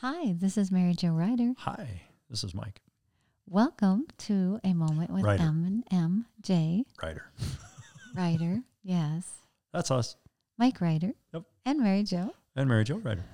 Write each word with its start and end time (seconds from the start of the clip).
Hi, 0.00 0.34
this 0.38 0.58
is 0.58 0.70
Mary 0.70 0.94
Jo 0.94 1.08
Ryder. 1.10 1.52
Hi, 1.58 2.02
this 2.28 2.44
is 2.44 2.54
Mike 2.54 2.80
Welcome 3.48 4.06
to 4.18 4.58
a 4.64 4.72
moment 4.74 5.10
with 5.10 5.24
Ryder. 5.24 5.42
M 5.42 5.64
and 5.64 5.84
M 5.90 6.26
J 6.42 6.84
Ryder. 7.02 7.24
Ryder. 8.14 8.60
yes, 8.82 9.30
That's 9.72 9.90
us. 9.90 10.16
Mike 10.58 10.80
Ryder. 10.80 11.12
Yep. 11.32 11.42
And 11.64 11.80
Mary 11.80 12.02
Jo. 12.02 12.34
And 12.56 12.68
Mary 12.68 12.84
Jo 12.84 12.96
Ryder. 12.98 13.24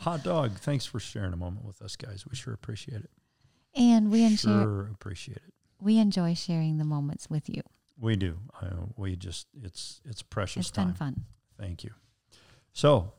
Hot 0.00 0.22
dog. 0.22 0.52
Thanks 0.58 0.84
for 0.84 1.00
sharing 1.00 1.32
a 1.32 1.36
moment 1.36 1.64
with 1.64 1.80
us, 1.82 1.96
guys. 1.96 2.26
We 2.28 2.36
sure 2.36 2.52
appreciate 2.52 3.00
it. 3.02 3.10
And 3.74 4.10
we 4.10 4.24
enjoy 4.24 4.36
sure 4.62 4.88
appreciate 4.92 5.38
it. 5.38 5.54
we 5.80 5.98
enjoy 5.98 6.34
sharing 6.34 6.78
the 6.78 6.84
moments 6.84 7.28
with 7.30 7.48
you. 7.48 7.62
We 7.98 8.16
do. 8.16 8.38
Uh, 8.60 8.86
we 8.96 9.16
just 9.16 9.46
it's 9.62 10.00
it's 10.04 10.22
precious 10.22 10.66
It's 10.68 10.70
time. 10.70 10.88
been 10.88 10.94
fun. 10.94 11.24
Thank 11.58 11.82
you. 11.84 11.90
So 12.72 13.12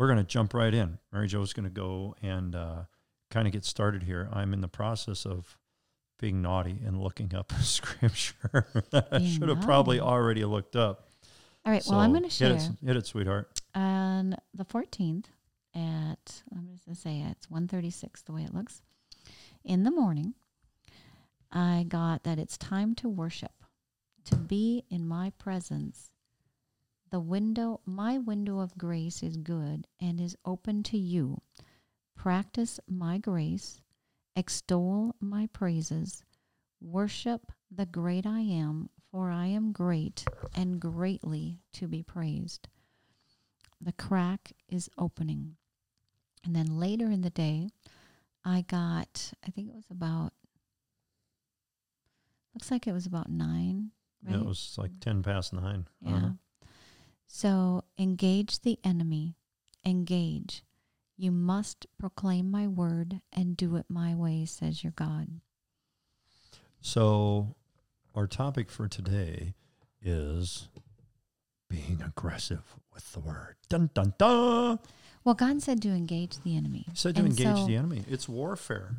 we're 0.00 0.06
going 0.06 0.16
to 0.16 0.24
jump 0.24 0.54
right 0.54 0.72
in. 0.72 0.96
Mary 1.12 1.28
Jo's 1.28 1.52
going 1.52 1.64
to 1.64 1.70
go 1.70 2.16
and 2.22 2.56
uh, 2.56 2.84
kind 3.30 3.46
of 3.46 3.52
get 3.52 3.66
started 3.66 4.02
here. 4.04 4.30
I'm 4.32 4.54
in 4.54 4.62
the 4.62 4.68
process 4.68 5.26
of 5.26 5.58
being 6.18 6.40
naughty 6.40 6.80
and 6.82 6.96
looking 6.98 7.34
up 7.34 7.52
a 7.52 7.62
scripture. 7.62 8.66
I 9.12 9.22
should 9.22 9.50
have 9.50 9.60
probably 9.60 10.00
already 10.00 10.42
looked 10.46 10.74
up. 10.74 11.10
All 11.66 11.72
right. 11.72 11.84
well, 11.86 11.98
I'm 11.98 12.12
going 12.12 12.24
to 12.24 12.30
share 12.30 12.54
Hit 12.54 12.62
it, 12.62 12.86
hit 12.86 12.96
it, 12.96 13.06
sweetheart. 13.06 13.60
on 13.74 14.36
the 14.54 14.64
14th 14.64 15.26
at 15.74 16.42
I'm 16.50 16.68
just 16.72 16.86
going 16.86 16.94
to 16.94 17.00
say 17.00 17.20
it's 17.30 17.48
1:36 17.48 18.24
the 18.24 18.32
way 18.32 18.44
it 18.44 18.54
looks. 18.54 18.80
In 19.66 19.82
the 19.82 19.90
morning, 19.90 20.32
I 21.52 21.84
got 21.86 22.22
that 22.22 22.38
it's 22.38 22.56
time 22.56 22.94
to 22.96 23.08
worship, 23.10 23.52
to 24.24 24.36
be 24.36 24.84
in 24.88 25.06
my 25.06 25.32
presence. 25.36 26.10
The 27.10 27.20
window, 27.20 27.80
my 27.84 28.18
window 28.18 28.60
of 28.60 28.78
grace 28.78 29.22
is 29.22 29.36
good 29.36 29.86
and 30.00 30.20
is 30.20 30.36
open 30.44 30.82
to 30.84 30.98
you. 30.98 31.40
Practice 32.16 32.78
my 32.88 33.18
grace, 33.18 33.80
extol 34.36 35.16
my 35.20 35.48
praises, 35.52 36.22
worship 36.80 37.52
the 37.70 37.86
great 37.86 38.26
I 38.26 38.40
am, 38.40 38.90
for 39.10 39.30
I 39.30 39.46
am 39.46 39.72
great 39.72 40.24
and 40.54 40.80
greatly 40.80 41.58
to 41.74 41.88
be 41.88 42.02
praised 42.02 42.68
the 43.80 43.92
crack 43.92 44.52
is 44.68 44.90
opening. 44.98 45.56
And 46.44 46.54
then 46.54 46.78
later 46.78 47.06
in 47.06 47.22
the 47.22 47.30
day, 47.30 47.68
I 48.44 48.62
got, 48.62 49.32
I 49.46 49.50
think 49.50 49.68
it 49.68 49.74
was 49.74 49.90
about, 49.90 50.32
looks 52.54 52.70
like 52.70 52.86
it 52.86 52.92
was 52.92 53.06
about 53.06 53.30
nine, 53.30 53.90
right? 54.24 54.34
Yeah, 54.34 54.42
it 54.42 54.46
was 54.46 54.76
like 54.78 54.92
10 55.00 55.22
past 55.22 55.52
nine. 55.52 55.86
Yeah. 56.00 56.18
know. 56.18 56.38
So 57.40 57.84
engage 57.96 58.60
the 58.60 58.78
enemy. 58.82 59.36
Engage. 59.86 60.64
You 61.16 61.30
must 61.30 61.86
proclaim 61.98 62.50
my 62.50 62.66
word 62.66 63.20
and 63.32 63.56
do 63.56 63.76
it 63.76 63.86
my 63.88 64.14
way, 64.16 64.44
says 64.46 64.82
your 64.82 64.92
God. 64.96 65.40
So, 66.80 67.54
our 68.16 68.26
topic 68.26 68.68
for 68.68 68.88
today 68.88 69.54
is 70.02 70.68
being 71.68 72.02
aggressive 72.04 72.74
with 72.92 73.12
the 73.12 73.20
word. 73.20 73.54
Dun 73.68 73.90
dun 73.94 74.14
dun. 74.18 74.80
Well, 75.22 75.34
God 75.36 75.62
said 75.62 75.80
to 75.82 75.90
engage 75.90 76.40
the 76.42 76.56
enemy. 76.56 76.86
He 76.90 76.96
said 76.96 77.14
to 77.14 77.22
And 77.22 77.30
engage 77.30 77.56
so- 77.58 77.66
the 77.66 77.76
enemy. 77.76 78.04
It's 78.08 78.28
warfare. 78.28 78.96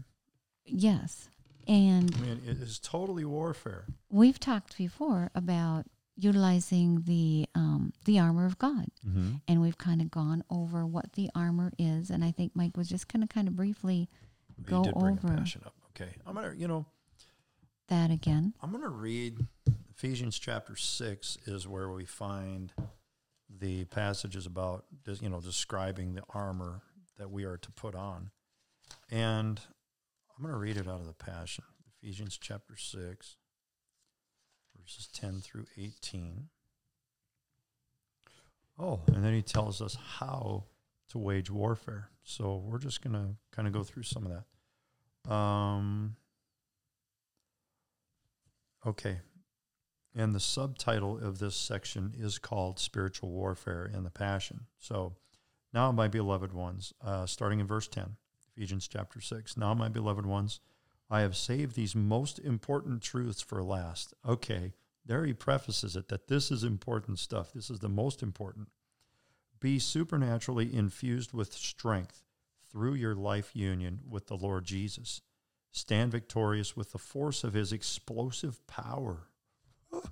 Yes. 0.66 1.28
And 1.68 2.16
I 2.16 2.20
mean, 2.22 2.42
it 2.48 2.62
is 2.62 2.80
totally 2.80 3.26
warfare. 3.26 3.86
we've 4.10 4.40
talked 4.40 4.78
before 4.78 5.32
about 5.36 5.86
utilizing 6.18 7.02
the 7.06 7.48
um, 7.56 7.94
the 8.06 8.20
armor 8.20 8.46
of 8.46 8.58
God. 8.58 8.88
Mm-hmm. 9.08 9.36
and 9.48 9.62
we've 9.62 9.78
kind 9.78 10.02
of 10.02 10.12
gone 10.12 10.44
over 10.50 10.86
what 10.86 11.14
the 11.14 11.30
armor 11.34 11.72
is 11.80 12.10
and 12.12 12.24
i 12.24 12.32
think 12.32 12.52
mike 12.56 12.76
was 12.78 12.88
just 12.90 13.08
going 13.12 13.26
to 13.26 13.34
kind 13.34 13.48
of 13.48 13.56
briefly 13.56 14.10
Go 14.64 14.80
you 14.80 14.84
did 14.86 14.94
bring 14.96 15.18
over. 15.18 15.34
a 15.34 15.38
passion 15.38 15.62
up. 15.66 15.74
Okay, 15.90 16.12
I'm 16.26 16.36
gonna, 16.36 16.54
you 16.56 16.68
know, 16.68 16.86
that 17.88 18.12
again 18.12 18.54
I'm 18.62 18.72
gonna 18.72 18.90
read 18.90 19.38
Ephesians 19.96 20.38
chapter 20.40 20.76
six 20.76 21.38
is 21.46 21.68
where 21.68 21.90
we 21.90 22.06
find 22.06 22.72
the 23.50 23.86
passages 23.86 24.46
about, 24.46 24.86
you 25.20 25.30
know, 25.30 25.42
describing 25.42 26.14
the 26.16 26.24
armor 26.34 26.82
that 27.18 27.30
we 27.32 27.44
are 27.44 27.58
to 27.58 27.72
put 27.72 27.96
on, 27.96 28.32
and 29.10 29.60
I'm 30.38 30.44
gonna 30.46 30.58
read 30.58 30.78
it 30.78 30.88
out 30.88 31.00
of 31.02 31.08
the 31.08 31.14
Passion. 31.14 31.64
Ephesians 32.02 32.38
chapter 32.40 32.76
six, 32.78 33.36
verses 34.82 35.08
ten 35.08 35.42
through 35.42 35.66
eighteen. 35.78 36.50
Oh, 38.80 39.02
and 39.08 39.24
then 39.24 39.34
he 39.34 39.42
tells 39.42 39.82
us 39.82 39.98
how 40.18 40.66
to 41.10 41.18
wage 41.18 41.50
warfare. 41.50 42.10
So 42.24 42.64
we're 42.66 42.80
just 42.80 43.02
gonna 43.02 43.36
kind 43.52 43.68
of 43.68 43.74
go 43.74 43.84
through 43.84 44.04
some 44.04 44.26
of 44.26 44.32
that. 44.32 45.32
Um, 45.32 46.16
okay. 48.86 49.20
And 50.14 50.36
the 50.36 50.40
subtitle 50.40 51.18
of 51.18 51.40
this 51.40 51.56
section 51.56 52.14
is 52.18 52.38
called 52.38 52.80
Spiritual 52.80 53.30
Warfare 53.30 53.90
in 53.94 54.04
the 54.04 54.10
Passion. 54.10 54.66
So 54.78 55.16
now, 55.74 55.92
my 55.92 56.08
beloved 56.08 56.52
ones, 56.52 56.94
uh, 57.02 57.26
starting 57.26 57.60
in 57.60 57.68
verse 57.68 57.88
10, 57.88 58.18
Ephesians 58.56 58.88
chapter 58.88 59.22
6. 59.22 59.56
Now, 59.56 59.74
my 59.74 59.88
beloved 59.88 60.26
ones, 60.26 60.60
I 61.12 61.22
have 61.22 61.36
saved 61.36 61.76
these 61.76 61.94
most 61.94 62.40
important 62.40 63.02
truths 63.02 63.42
for 63.42 63.62
last. 63.62 64.14
Okay, 64.26 64.72
there 65.06 65.26
he 65.26 65.34
prefaces 65.34 65.98
it 65.98 66.08
that 66.08 66.30
this 66.30 66.50
is 66.50 66.64
important 66.64 67.20
stuff. 67.20 67.52
This 67.52 67.70
is 67.70 67.80
the 67.80 67.90
most 67.90 68.24
important. 68.24 68.70
Be 69.60 69.78
supernaturally 69.78 70.74
infused 70.74 71.34
with 71.34 71.52
strength 71.52 72.24
through 72.72 72.94
your 72.94 73.14
life 73.14 73.54
union 73.54 74.00
with 74.10 74.28
the 74.28 74.38
Lord 74.38 74.64
Jesus. 74.64 75.22
Stand 75.72 76.14
victorious 76.14 76.78
with 76.78 76.94
the 76.94 76.98
force 76.98 77.44
of 77.44 77.54
his 77.54 77.74
explosive 77.74 78.66
power. 78.66 79.28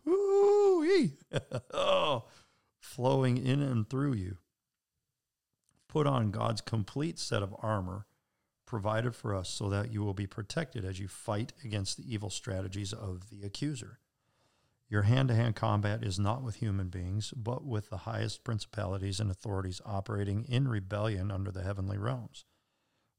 Oh, 1.71 2.25
flowing 2.79 3.37
in 3.37 3.61
and 3.61 3.89
through 3.89 4.13
you. 4.13 4.37
Put 5.87 6.07
on 6.07 6.31
God's 6.31 6.61
complete 6.61 7.19
set 7.19 7.41
of 7.41 7.55
armor 7.59 8.05
provided 8.69 9.15
for 9.15 9.35
us 9.35 9.49
so 9.49 9.67
that 9.67 9.91
you 9.91 10.03
will 10.03 10.13
be 10.13 10.27
protected 10.27 10.85
as 10.85 10.99
you 10.99 11.07
fight 11.07 11.51
against 11.65 11.97
the 11.97 12.13
evil 12.13 12.29
strategies 12.29 12.93
of 12.93 13.29
the 13.31 13.43
accuser. 13.43 13.99
Your 14.87 15.01
hand 15.03 15.29
to 15.29 15.35
hand 15.35 15.55
combat 15.55 16.03
is 16.03 16.19
not 16.19 16.43
with 16.43 16.57
human 16.57 16.89
beings, 16.89 17.33
but 17.35 17.65
with 17.65 17.89
the 17.89 17.97
highest 17.97 18.43
principalities 18.43 19.19
and 19.19 19.29
authorities 19.29 19.81
operating 19.85 20.45
in 20.45 20.67
rebellion 20.67 21.31
under 21.31 21.51
the 21.51 21.63
heavenly 21.63 21.97
realms. 21.97 22.45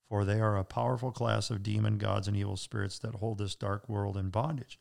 For 0.09 0.25
they 0.25 0.41
are 0.41 0.57
a 0.57 0.65
powerful 0.65 1.11
class 1.11 1.51
of 1.51 1.63
demon 1.63 1.99
gods 1.99 2.29
and 2.29 2.37
evil 2.37 2.57
spirits 2.57 2.99
that 3.01 3.17
hold 3.17 3.39
this 3.39 3.57
dark 3.57 3.89
world 3.89 4.17
in 4.17 4.31
bondage. 4.31 4.79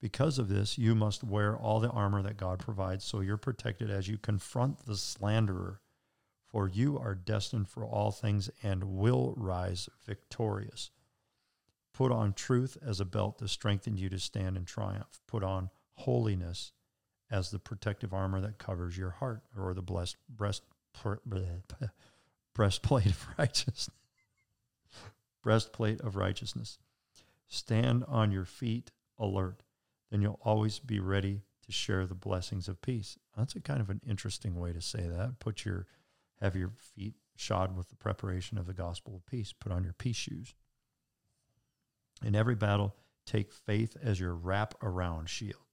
Because 0.00 0.38
of 0.38 0.48
this, 0.48 0.78
you 0.78 0.94
must 0.94 1.24
wear 1.24 1.56
all 1.56 1.80
the 1.80 1.90
armor 1.90 2.22
that 2.22 2.36
God 2.36 2.58
provides 2.58 3.04
so 3.04 3.20
you're 3.20 3.36
protected 3.36 3.90
as 3.90 4.08
you 4.08 4.18
confront 4.18 4.84
the 4.84 4.96
slanderer. 4.96 5.80
For 6.48 6.66
you 6.66 6.98
are 6.98 7.14
destined 7.14 7.68
for 7.68 7.84
all 7.84 8.10
things 8.10 8.50
and 8.62 8.84
will 8.84 9.34
rise 9.36 9.88
victorious. 10.04 10.90
Put 11.92 12.10
on 12.10 12.32
truth 12.32 12.78
as 12.80 13.00
a 13.00 13.04
belt 13.04 13.38
to 13.38 13.48
strengthen 13.48 13.96
you 13.96 14.08
to 14.08 14.18
stand 14.18 14.56
in 14.56 14.64
triumph. 14.64 15.20
Put 15.26 15.44
on 15.44 15.70
holiness 15.94 16.72
as 17.30 17.50
the 17.50 17.58
protective 17.58 18.14
armor 18.14 18.40
that 18.40 18.58
covers 18.58 18.96
your 18.96 19.10
heart, 19.10 19.42
or 19.56 19.74
the 19.74 19.82
blessed 19.82 20.16
breast 20.28 20.62
breastplate 22.54 23.06
of 23.06 23.26
righteousness. 23.38 23.90
breastplate 25.42 26.00
of 26.00 26.16
righteousness. 26.16 26.78
Stand 27.46 28.04
on 28.08 28.32
your 28.32 28.44
feet 28.44 28.90
alert. 29.18 29.62
Then 30.10 30.22
you'll 30.22 30.40
always 30.42 30.78
be 30.78 31.00
ready 31.00 31.42
to 31.66 31.72
share 31.72 32.06
the 32.06 32.14
blessings 32.14 32.68
of 32.68 32.80
peace. 32.80 33.18
That's 33.36 33.54
a 33.54 33.60
kind 33.60 33.80
of 33.80 33.90
an 33.90 34.00
interesting 34.08 34.58
way 34.58 34.72
to 34.72 34.80
say 34.80 35.06
that. 35.06 35.38
Put 35.38 35.64
your 35.64 35.86
have 36.40 36.56
your 36.56 36.72
feet 36.94 37.14
shod 37.36 37.76
with 37.76 37.88
the 37.88 37.96
preparation 37.96 38.58
of 38.58 38.66
the 38.66 38.74
gospel 38.74 39.14
of 39.14 39.26
peace. 39.26 39.52
Put 39.52 39.72
on 39.72 39.84
your 39.84 39.92
peace 39.92 40.16
shoes. 40.16 40.54
In 42.24 42.34
every 42.34 42.54
battle, 42.54 42.96
take 43.26 43.52
faith 43.52 43.96
as 44.02 44.18
your 44.18 44.34
wrap 44.34 44.74
around 44.82 45.28
shield, 45.28 45.66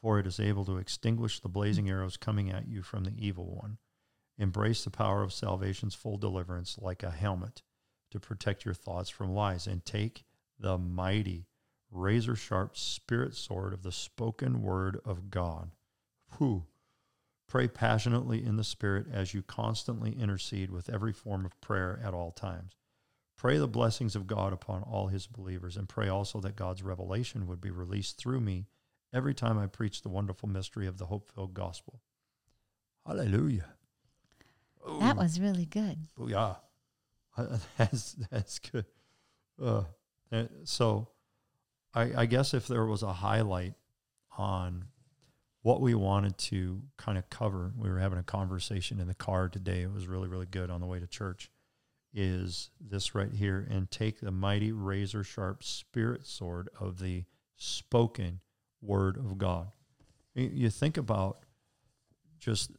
for 0.00 0.18
it 0.18 0.26
is 0.26 0.38
able 0.38 0.64
to 0.66 0.78
extinguish 0.78 1.40
the 1.40 1.48
blazing 1.48 1.88
arrows 1.88 2.16
coming 2.16 2.50
at 2.50 2.68
you 2.68 2.82
from 2.82 3.04
the 3.04 3.14
evil 3.18 3.56
one. 3.60 3.78
Embrace 4.38 4.84
the 4.84 4.90
power 4.90 5.22
of 5.22 5.32
salvation's 5.32 5.94
full 5.94 6.16
deliverance 6.16 6.76
like 6.80 7.02
a 7.02 7.10
helmet 7.10 7.62
to 8.10 8.20
protect 8.20 8.64
your 8.64 8.74
thoughts 8.74 9.10
from 9.10 9.34
lies, 9.34 9.66
and 9.66 9.84
take 9.84 10.24
the 10.58 10.78
mighty, 10.78 11.46
razor 11.90 12.36
sharp 12.36 12.76
spirit 12.76 13.34
sword 13.34 13.72
of 13.72 13.82
the 13.82 13.90
spoken 13.90 14.62
word 14.62 15.00
of 15.04 15.30
God. 15.30 15.72
Whew. 16.38 16.64
Pray 17.46 17.68
passionately 17.68 18.44
in 18.44 18.56
the 18.56 18.64
Spirit 18.64 19.06
as 19.12 19.34
you 19.34 19.42
constantly 19.42 20.12
intercede 20.18 20.70
with 20.70 20.88
every 20.88 21.12
form 21.12 21.44
of 21.44 21.60
prayer 21.60 22.00
at 22.02 22.14
all 22.14 22.30
times. 22.30 22.76
Pray 23.36 23.58
the 23.58 23.68
blessings 23.68 24.16
of 24.16 24.26
God 24.26 24.52
upon 24.52 24.82
all 24.82 25.08
his 25.08 25.26
believers, 25.26 25.76
and 25.76 25.88
pray 25.88 26.08
also 26.08 26.40
that 26.40 26.56
God's 26.56 26.82
revelation 26.82 27.46
would 27.46 27.60
be 27.60 27.70
released 27.70 28.16
through 28.16 28.40
me 28.40 28.66
every 29.12 29.34
time 29.34 29.58
I 29.58 29.66
preach 29.66 30.02
the 30.02 30.08
wonderful 30.08 30.48
mystery 30.48 30.86
of 30.86 30.98
the 30.98 31.06
hope 31.06 31.28
filled 31.28 31.54
gospel. 31.54 32.00
Hallelujah. 33.06 33.74
That 35.00 35.16
was 35.16 35.40
really 35.40 35.66
good. 35.66 35.98
Booyah. 36.18 36.56
Uh, 37.36 37.58
that's 37.76 38.12
that's 38.30 38.58
good. 38.58 38.86
Uh, 39.62 39.84
so, 40.64 41.08
I, 41.94 42.22
I 42.22 42.26
guess 42.26 42.54
if 42.54 42.66
there 42.66 42.86
was 42.86 43.02
a 43.02 43.12
highlight 43.12 43.74
on 44.36 44.86
what 45.64 45.80
we 45.80 45.94
wanted 45.94 46.36
to 46.36 46.82
kind 46.98 47.16
of 47.16 47.30
cover, 47.30 47.72
we 47.74 47.88
were 47.88 47.98
having 47.98 48.18
a 48.18 48.22
conversation 48.22 49.00
in 49.00 49.08
the 49.08 49.14
car 49.14 49.48
today. 49.48 49.80
It 49.80 49.90
was 49.90 50.06
really 50.06 50.28
really 50.28 50.46
good 50.46 50.70
on 50.70 50.80
the 50.82 50.86
way 50.86 51.00
to 51.00 51.06
church. 51.06 51.50
Is 52.12 52.70
this 52.78 53.14
right 53.14 53.32
here? 53.32 53.66
And 53.68 53.90
take 53.90 54.20
the 54.20 54.30
mighty 54.30 54.72
razor 54.72 55.24
sharp 55.24 55.64
spirit 55.64 56.26
sword 56.26 56.68
of 56.78 56.98
the 57.00 57.24
spoken 57.56 58.40
word 58.82 59.16
of 59.16 59.38
God. 59.38 59.72
You- 60.34 60.68
think 60.70 60.98
about 60.98 61.38
just 62.38 62.72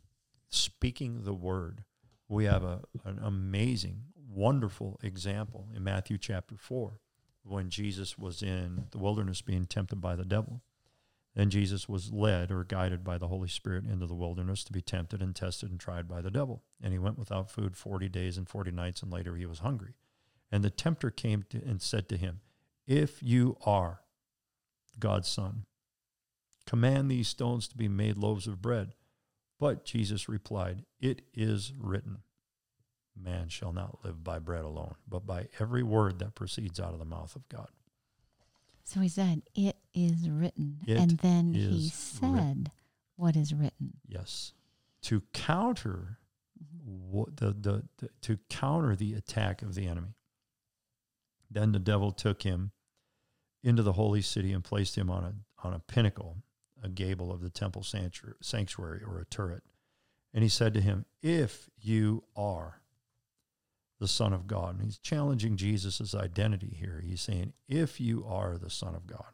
speaking 0.49 1.23
the 1.23 1.33
word. 1.33 1.83
We 2.29 2.45
have 2.45 2.63
a, 2.63 2.81
an 3.03 3.19
amazing, 3.21 4.03
wonderful 4.29 4.99
example 5.01 5.69
in 5.75 5.83
Matthew 5.83 6.19
chapter 6.19 6.55
4 6.55 6.99
when 7.41 7.71
Jesus 7.71 8.15
was 8.15 8.43
in 8.43 8.85
the 8.91 8.99
wilderness 8.99 9.41
being 9.41 9.65
tempted 9.65 9.99
by 9.99 10.15
the 10.15 10.23
devil. 10.25 10.61
Then 11.35 11.49
Jesus 11.49 11.89
was 11.89 12.13
led 12.13 12.49
or 12.49 12.63
guided 12.63 13.03
by 13.03 13.17
the 13.17 13.27
Holy 13.27 13.49
Spirit 13.49 13.85
into 13.85 14.07
the 14.07 14.15
wilderness 14.15 14.63
to 14.63 14.71
be 14.71 14.81
tempted 14.81 15.21
and 15.21 15.35
tested 15.35 15.69
and 15.69 15.79
tried 15.79 16.07
by 16.07 16.21
the 16.21 16.31
devil. 16.31 16.63
And 16.81 16.93
he 16.93 16.99
went 16.99 17.19
without 17.19 17.51
food 17.51 17.75
40 17.75 18.07
days 18.07 18.37
and 18.37 18.47
40 18.47 18.71
nights, 18.71 19.03
and 19.03 19.11
later 19.11 19.35
he 19.35 19.45
was 19.45 19.59
hungry. 19.59 19.95
And 20.49 20.63
the 20.63 20.69
tempter 20.69 21.11
came 21.11 21.43
to, 21.49 21.57
and 21.57 21.81
said 21.81 22.07
to 22.09 22.17
him, 22.17 22.39
If 22.87 23.21
you 23.21 23.57
are 23.65 24.01
God's 24.97 25.27
Son, 25.27 25.65
command 26.65 27.11
these 27.11 27.27
stones 27.27 27.67
to 27.67 27.75
be 27.75 27.89
made 27.89 28.17
loaves 28.17 28.47
of 28.47 28.61
bread. 28.61 28.93
But 29.59 29.83
Jesus 29.83 30.29
replied, 30.29 30.83
It 31.01 31.23
is 31.33 31.73
written, 31.77 32.19
Man 33.21 33.49
shall 33.49 33.73
not 33.73 34.05
live 34.05 34.23
by 34.23 34.39
bread 34.39 34.63
alone, 34.63 34.95
but 35.07 35.25
by 35.25 35.47
every 35.59 35.83
word 35.83 36.19
that 36.19 36.35
proceeds 36.35 36.79
out 36.79 36.93
of 36.93 36.99
the 36.99 37.05
mouth 37.05 37.35
of 37.35 37.47
God. 37.49 37.69
So 38.85 39.01
he 39.01 39.09
said, 39.09 39.41
It 39.53 39.75
is 39.95 40.29
written. 40.29 40.79
It 40.85 40.97
and 40.97 41.11
then 41.19 41.53
he 41.53 41.89
said, 41.89 42.33
written. 42.33 42.67
What 43.15 43.35
is 43.35 43.53
written? 43.53 43.93
Yes. 44.07 44.53
To 45.03 45.21
counter 45.33 46.19
what 46.85 47.37
the, 47.37 47.47
the, 47.47 47.83
the 47.97 48.09
to 48.21 48.37
counter 48.49 48.95
the 48.95 49.13
attack 49.13 49.61
of 49.61 49.75
the 49.75 49.87
enemy. 49.87 50.15
Then 51.49 51.71
the 51.71 51.79
devil 51.79 52.11
took 52.11 52.43
him 52.43 52.71
into 53.63 53.81
the 53.83 53.93
holy 53.93 54.21
city 54.21 54.51
and 54.51 54.63
placed 54.63 54.97
him 54.97 55.09
on 55.09 55.23
a 55.23 55.33
on 55.65 55.73
a 55.73 55.79
pinnacle, 55.79 56.37
a 56.83 56.89
gable 56.89 57.31
of 57.31 57.41
the 57.41 57.49
temple 57.49 57.83
sanctuary, 57.83 58.35
sanctuary 58.41 59.01
or 59.05 59.19
a 59.19 59.25
turret. 59.25 59.63
And 60.33 60.43
he 60.43 60.49
said 60.49 60.73
to 60.73 60.81
him, 60.81 61.05
If 61.23 61.69
you 61.79 62.23
are 62.35 62.81
the 63.99 64.07
Son 64.07 64.33
of 64.33 64.47
God, 64.47 64.75
and 64.75 64.83
he's 64.83 64.97
challenging 64.97 65.55
Jesus' 65.55 66.13
identity 66.13 66.75
here. 66.77 67.01
He's 67.05 67.21
saying, 67.21 67.53
If 67.67 67.99
you 67.99 68.25
are 68.27 68.57
the 68.57 68.69
Son 68.69 68.93
of 68.93 69.07
God, 69.07 69.25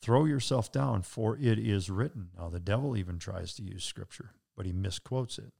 throw 0.00 0.24
yourself 0.24 0.72
down, 0.72 1.02
for 1.02 1.36
it 1.36 1.58
is 1.58 1.90
written. 1.90 2.30
Now, 2.38 2.48
the 2.48 2.60
devil 2.60 2.96
even 2.96 3.18
tries 3.18 3.54
to 3.54 3.62
use 3.62 3.84
scripture, 3.84 4.32
but 4.56 4.66
he 4.66 4.72
misquotes 4.72 5.38
it. 5.38 5.52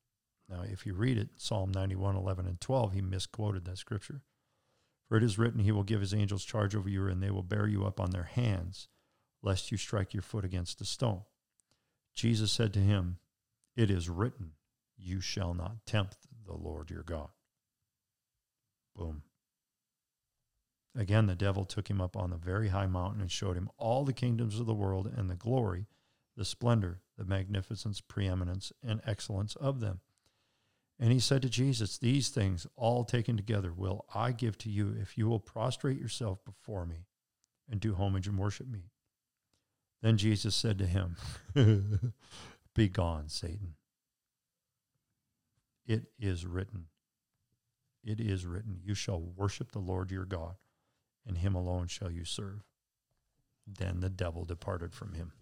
Now, 0.49 0.63
if 0.63 0.85
you 0.85 0.95
read 0.95 1.19
it, 1.19 1.29
Psalm 1.37 1.71
91, 1.71 2.17
11, 2.17 2.47
and 2.47 2.61
12, 2.61 2.93
he 2.93 3.01
misquoted 3.01 3.65
that 3.65 3.79
scripture. 3.79 4.23
For 5.11 5.17
it 5.17 5.25
is 5.25 5.39
written, 5.39 5.61
He 5.61 5.73
will 5.73 5.83
give 5.83 6.01
His 6.01 6.15
angels 6.15 6.45
charge 6.45 6.77
over 6.77 6.89
you, 6.89 7.09
and 7.09 7.21
they 7.21 7.33
will 7.33 7.43
bear 7.43 7.67
you 7.67 7.85
up 7.85 7.99
on 7.99 8.11
their 8.11 8.23
hands, 8.23 8.87
lest 9.43 9.73
you 9.73 9.77
strike 9.77 10.15
your 10.15 10.23
foot 10.23 10.45
against 10.45 10.81
a 10.81 10.85
stone. 10.85 11.23
Jesus 12.15 12.53
said 12.53 12.73
to 12.75 12.81
him, 12.81 13.19
It 13.77 13.91
is 13.91 14.09
written, 14.09 14.53
You 14.97 15.21
shall 15.21 15.53
not 15.53 15.85
tempt 15.85 16.17
the 16.47 16.55
Lord 16.55 16.91
your 16.91 17.03
God. 17.03 17.31
Boom. 18.95 19.23
Again, 20.97 21.27
the 21.27 21.37
devil 21.37 21.65
took 21.65 21.89
him 21.89 22.01
up 22.01 22.17
on 22.17 22.31
the 22.31 22.37
very 22.37 22.69
high 22.69 22.87
mountain 22.87 23.21
and 23.21 23.31
showed 23.31 23.57
him 23.57 23.71
all 23.79 24.05
the 24.05 24.13
kingdoms 24.13 24.59
of 24.59 24.67
the 24.67 24.75
world 24.75 25.07
and 25.07 25.31
the 25.31 25.37
glory, 25.37 25.87
the 26.37 26.45
splendor, 26.45 27.01
the 27.17 27.25
magnificence, 27.25 28.01
preeminence, 28.01 28.73
and 28.83 29.01
excellence 29.07 29.55
of 29.57 29.81
them. 29.81 30.01
And 30.99 31.13
he 31.13 31.21
said 31.21 31.43
to 31.43 31.49
Jesus, 31.49 31.97
These 31.97 32.29
things, 32.29 32.67
all 32.77 33.05
taken 33.05 33.37
together, 33.37 33.73
will 33.73 34.05
I 34.15 34.33
give 34.33 34.59
to 34.59 34.71
you 34.71 34.95
if 35.01 35.17
you 35.17 35.29
will 35.29 35.41
prostrate 35.41 35.99
yourself 35.99 36.45
before 36.45 36.85
me 36.85 37.07
and 37.71 37.81
do 37.81 37.95
homage 37.95 38.27
and 38.27 38.37
worship 38.37 38.69
me. 38.69 38.91
Then 40.03 40.17
Jesus 40.17 40.55
said 40.55 40.79
to 40.79 40.87
him, 40.87 41.17
Be 42.75 42.89
gone, 42.89 43.29
Satan. 43.29 43.75
It 45.87 46.07
is 46.19 46.47
written, 46.47 46.87
it 48.05 48.21
is 48.21 48.47
written, 48.47 48.79
You 48.83 48.95
shall 48.95 49.21
worship 49.21 49.73
the 49.73 49.81
Lord 49.81 50.11
your 50.11 50.25
God, 50.25 50.57
and 51.31 51.39
him 51.39 51.55
alone 51.55 51.87
shall 51.87 52.11
you 52.11 52.25
serve. 52.25 52.65
Then 53.67 54.01
the 54.01 54.11
devil 54.11 54.45
departed 54.45 54.93
from 54.93 55.13
him. 55.13 55.33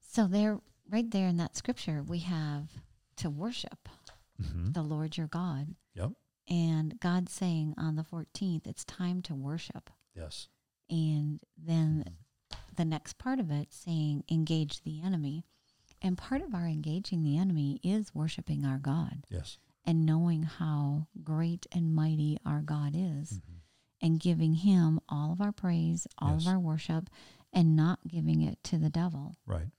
So 0.00 0.28
there, 0.28 0.60
right 0.88 1.10
there 1.10 1.26
in 1.26 1.36
that 1.38 1.56
scripture, 1.56 2.00
we 2.06 2.20
have 2.20 2.68
to 3.16 3.28
worship 3.28 3.88
Mm-hmm. 4.42 4.72
the 4.72 4.82
Lord 4.82 5.16
your 5.16 5.28
God. 5.28 5.76
Yep. 5.94 6.10
And 6.48 6.98
God 6.98 7.28
saying 7.28 7.74
on 7.78 7.94
the 7.94 8.02
14th, 8.02 8.66
it's 8.66 8.84
time 8.84 9.22
to 9.22 9.34
worship. 9.34 9.90
Yes. 10.14 10.48
And 10.90 11.38
then 11.56 12.04
the 12.76 12.84
next 12.84 13.16
part 13.16 13.38
of 13.38 13.50
it 13.52 13.72
saying, 13.72 14.24
engage 14.28 14.82
the 14.82 15.00
enemy. 15.04 15.44
And 16.02 16.18
part 16.18 16.42
of 16.42 16.52
our 16.52 16.66
engaging 16.66 17.22
the 17.22 17.38
enemy 17.38 17.78
is 17.84 18.12
worshiping 18.14 18.64
our 18.66 18.78
God 18.78 19.24
Yes. 19.30 19.58
and 19.84 20.04
knowing 20.04 20.42
how 20.42 21.06
great 21.22 21.66
and 21.72 21.94
mighty 21.94 22.36
our 22.44 22.60
God 22.60 22.94
is 22.96 23.34
Mhm. 23.38 23.60
And 24.04 24.20
giving 24.20 24.52
him 24.54 25.00
all 25.08 25.32
of 25.32 25.40
our 25.40 25.50
praise, 25.52 26.06
all 26.18 26.34
Yes. 26.34 26.42
of 26.42 26.48
our 26.52 26.60
worship, 26.60 27.08
and 27.52 27.74
not 27.74 27.98
giving 28.06 28.42
it 28.42 28.62
to 28.64 28.78
the 28.78 28.90
devil. 28.90 29.36
Right. 29.46 29.70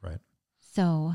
Right. 0.00 0.20
So, 0.60 1.14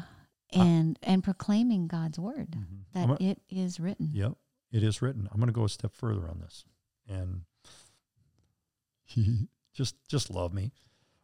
and 0.52 1.00
and 1.02 1.24
proclaiming 1.24 1.88
God's 1.88 2.20
word 2.20 2.52
Mhm. 2.52 2.84
that 2.94 3.08
gonna- 3.08 3.18
it 3.22 3.42
is 3.50 3.80
written. 3.80 4.10
Yep, 4.14 4.38
it 4.72 4.84
is 4.84 5.02
written. 5.02 5.28
I'm 5.32 5.38
going 5.38 5.48
to 5.48 5.54
go 5.54 5.64
a 5.64 5.70
step 5.70 5.94
further 5.96 6.28
on 6.30 6.40
this, 6.40 6.66
and 7.08 7.46
just 9.74 9.96
just 10.08 10.30
love 10.30 10.54
me. 10.54 10.74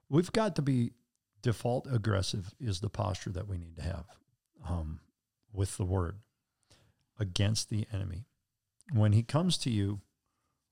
We've 0.09 0.31
got 0.31 0.55
to 0.55 0.61
be 0.61 0.93
default 1.41 1.85
aggressive 1.87 2.53
is 2.59 2.79
the 2.79 2.89
posture 2.89 3.31
that 3.31 3.47
we 3.47 3.57
need 3.57 3.75
to 3.75 3.81
have 3.81 4.05
um, 4.65 4.99
with 5.51 5.77
the 5.77 5.85
word 5.85 6.19
against 7.19 7.69
the 7.69 7.85
enemy. 7.91 8.25
When 8.93 9.11
he 9.11 9.23
comes 9.23 9.57
to 9.59 9.69
you 9.69 10.01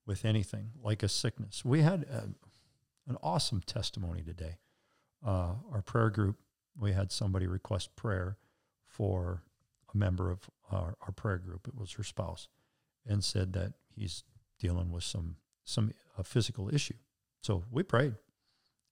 with 0.05 0.25
anything 0.25 0.71
like 0.81 1.03
a 1.03 1.09
sickness, 1.09 1.63
we 1.65 1.81
had 1.81 2.03
a, 2.03 2.29
an 3.09 3.17
awesome 3.23 3.61
testimony 3.65 4.21
today. 4.21 4.57
Uh, 5.25 5.53
our 5.71 5.81
prayer 5.81 6.09
group, 6.09 6.37
we 6.79 6.91
had 6.93 7.11
somebody 7.11 7.47
request 7.47 7.95
prayer 7.95 8.37
for 8.87 9.43
a 9.93 9.97
member 9.97 10.29
of 10.31 10.49
our, 10.71 10.95
our 11.01 11.11
prayer 11.11 11.37
group. 11.37 11.67
It 11.67 11.75
was 11.75 11.93
her 11.93 12.03
spouse, 12.03 12.47
and 13.07 13.23
said 13.23 13.53
that 13.53 13.73
he's 13.95 14.23
dealing 14.59 14.91
with 14.91 15.03
some 15.03 15.37
some 15.63 15.91
a 16.17 16.23
physical 16.23 16.73
issue. 16.73 16.93
So 17.41 17.63
we 17.71 17.81
prayed, 17.83 18.13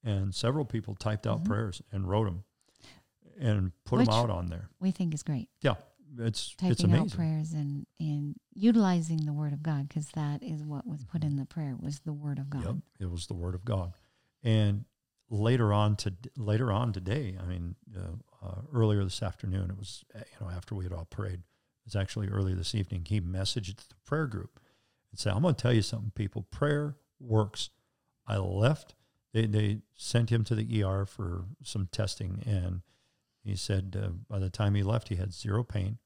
and 0.03 0.33
several 0.33 0.65
people 0.65 0.95
typed 0.95 1.27
out 1.27 1.43
Mhm. 1.43 1.45
prayers 1.45 1.81
and 1.91 2.07
wrote 2.09 2.25
them, 2.25 2.43
and 3.39 3.71
put 3.85 3.99
Which- 3.99 4.07
them 4.07 4.15
out 4.15 4.29
on 4.31 4.47
there. 4.47 4.69
We 4.79 4.89
think 4.91 5.13
is 5.13 5.21
great. 5.23 5.49
Yeah, 5.61 5.75
it's 6.19 6.55
it's 6.61 6.81
Typing 6.81 6.95
out 6.95 7.11
prayers 7.11 7.53
and 7.53 7.85
and 7.99 8.35
utilizing 8.53 9.25
the 9.25 9.33
word 9.33 9.53
of 9.53 9.63
God 9.63 9.87
because 9.87 10.07
that 10.09 10.43
is 10.43 10.63
what 10.63 10.85
was 10.87 11.03
put 11.05 11.23
in 11.23 11.37
the 11.37 11.45
prayer 11.45 11.75
was 11.79 12.01
the 12.01 12.13
word 12.13 12.39
of 12.39 12.49
God. 12.49 12.65
Yep, 12.65 12.75
it 12.99 13.11
was 13.11 13.27
the 13.27 13.33
word 13.33 13.55
of 13.55 13.65
God. 13.65 13.93
And 14.43 14.85
later 15.29 15.73
on 15.73 15.95
to 15.97 16.13
later 16.37 16.71
on 16.71 16.93
today, 16.93 17.37
I 17.41 17.45
mean, 17.45 17.75
uh, 17.95 18.45
uh, 18.45 18.61
earlier 18.73 19.03
this 19.03 19.23
afternoon, 19.23 19.69
it 19.69 19.77
was 19.77 20.03
uh, 20.15 20.19
you 20.19 20.45
know 20.45 20.51
after 20.51 20.75
we 20.75 20.83
had 20.83 20.93
all 20.93 21.05
prayed. 21.05 21.39
It 21.41 21.85
was 21.85 21.95
actually 21.95 22.29
earlier 22.29 22.55
this 22.55 22.75
evening. 22.75 23.05
He 23.07 23.19
messaged 23.19 23.75
the 23.75 23.95
prayer 24.05 24.27
group 24.27 24.59
and 25.11 25.19
said, 25.19 25.33
"I'm 25.33 25.41
going 25.41 25.55
to 25.55 25.61
tell 25.61 25.73
you 25.73 25.81
something, 25.81 26.11
people. 26.15 26.43
Prayer 26.43 26.95
works." 27.19 27.69
I 28.25 28.37
left. 28.37 28.95
They 29.33 29.47
they 29.47 29.79
sent 29.95 30.29
him 30.29 30.43
to 30.45 30.55
the 30.55 30.83
ER 30.83 31.05
for 31.05 31.45
some 31.63 31.89
testing, 31.91 32.43
and 32.45 32.81
he 33.43 33.55
said 33.55 33.97
uh, 34.01 34.09
by 34.29 34.39
the 34.39 34.49
time 34.49 34.75
he 34.75 34.83
left, 34.83 35.09
he 35.09 35.15
had 35.15 35.33
zero 35.33 35.63
pain, 35.63 35.97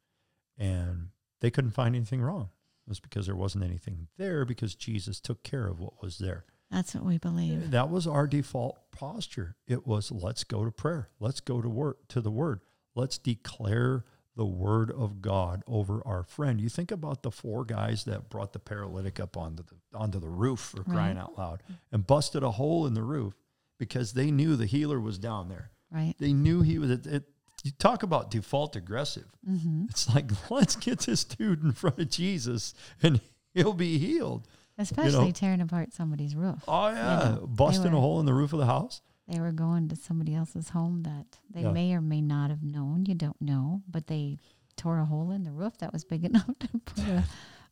and 0.57 1.09
they 1.41 1.51
couldn't 1.51 1.71
find 1.71 1.95
anything 1.95 2.21
wrong. 2.21 2.49
It 2.85 2.89
was 2.89 2.99
because 2.99 3.25
there 3.25 3.35
wasn't 3.35 3.63
anything 3.63 4.07
there 4.17 4.45
because 4.45 4.75
Jesus 4.75 5.19
took 5.19 5.43
care 5.43 5.67
of 5.67 5.79
what 5.79 6.01
was 6.01 6.17
there. 6.17 6.45
That's 6.71 6.95
what 6.95 7.05
we 7.05 7.17
believe. 7.17 7.71
That 7.71 7.89
was 7.89 8.07
our 8.07 8.27
default 8.27 8.91
posture. 8.91 9.55
It 9.67 9.87
was 9.87 10.11
let's 10.11 10.43
go 10.43 10.65
to 10.65 10.71
prayer. 10.71 11.09
Let's 11.19 11.39
go 11.39 11.61
to 11.61 11.69
work 11.69 12.07
to 12.09 12.21
the 12.21 12.31
word. 12.31 12.61
Let's 12.95 13.17
declare 13.17 14.03
the 14.35 14.45
word 14.45 14.91
of 14.91 15.21
God 15.21 15.63
over 15.67 16.01
our 16.05 16.23
friend. 16.23 16.61
You 16.61 16.69
think 16.69 16.91
about 16.91 17.23
the 17.23 17.31
four 17.31 17.65
guys 17.65 18.03
that 18.05 18.29
brought 18.29 18.53
the 18.53 18.59
paralytic 18.59 19.19
up 19.19 19.35
onto 19.35 19.63
the 19.63 19.97
onto 19.97 20.19
the 20.19 20.29
roof 20.29 20.59
for 20.59 20.83
crying 20.83 21.17
out 21.17 21.37
loud 21.37 21.63
and 21.91 22.05
busted 22.05 22.43
a 22.43 22.51
hole 22.51 22.85
in 22.85 22.93
the 22.93 23.03
roof 23.03 23.33
because 23.79 24.13
they 24.13 24.29
knew 24.29 24.55
the 24.55 24.65
healer 24.65 24.99
was 24.99 25.17
down 25.17 25.49
there. 25.49 25.71
Right. 25.91 26.15
They 26.19 26.33
knew 26.33 26.61
he 26.61 26.77
was 26.77 26.91
it, 26.91 27.07
it 27.07 27.23
you 27.67 27.71
talk 27.77 28.03
about 28.03 28.31
default 28.31 28.75
aggressive. 28.75 29.27
hmm 29.45 29.85
It's 29.89 30.13
like, 30.13 30.31
let's 30.49 30.75
get 30.75 30.99
this 31.01 31.23
dude 31.23 31.63
in 31.63 31.71
front 31.73 31.99
of 31.99 32.09
Jesus 32.09 32.73
and 33.03 33.21
he'll 33.53 33.73
be 33.73 33.97
healed. 33.99 34.47
Especially 34.79 35.31
tearing 35.31 35.61
apart 35.61 35.93
somebody's 35.93 36.35
roof. 36.35 36.63
Oh, 36.67 36.87
yeah. 36.89 37.03
know, 37.35 37.39
they 37.41 37.45
Busting 37.55 37.93
a 37.93 37.99
hole 37.99 38.19
in 38.19 38.25
the 38.25 38.33
roof 38.33 38.53
of 38.53 38.59
the 38.59 38.65
house. 38.67 39.01
They 39.27 39.39
were 39.39 39.51
going 39.51 39.89
to 39.89 39.95
somebody 39.95 40.33
else's 40.35 40.69
home 40.69 41.03
that 41.03 41.25
they 41.49 41.61
Yeah. 41.61 41.71
may 41.71 41.93
or 41.93 42.01
may 42.01 42.21
not 42.21 42.49
have 42.51 42.63
known. 42.63 43.05
You 43.07 43.15
don't 43.15 43.41
know, 43.41 43.81
but 43.89 44.07
they 44.07 44.37
tore 44.75 44.99
a 44.99 45.05
hole 45.05 45.31
in 45.31 45.43
the 45.43 45.51
roof 45.51 45.77
that 45.79 45.91
was 45.91 46.05
big 46.05 46.23
enough 46.31 46.45
to 46.59 46.67
put 46.85 47.03
a, 47.05 47.23